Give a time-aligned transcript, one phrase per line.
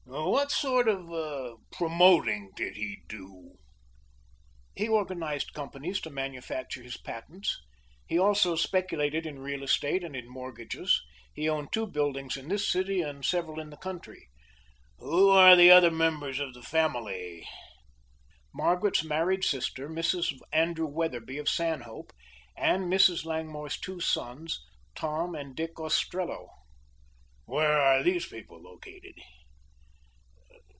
[0.13, 3.57] "What sort of promoting did he do?"
[4.75, 7.57] "He organized companies to manufacture his patents.
[8.07, 11.01] He also speculated in real estate and in mortgages.
[11.33, 14.27] He owned two buildings in this city and several in the country."
[14.99, 17.47] "Who are the other members of the family?"
[18.53, 20.37] "Margaret's married sister, Mrs.
[20.51, 22.11] Andrew Wetherby, of Sanhope,
[22.57, 23.23] and Mrs.
[23.25, 24.61] Langmore's two sons,
[24.93, 26.49] Tom and Dick Ostrello."
[27.45, 29.15] "Where are these people located?"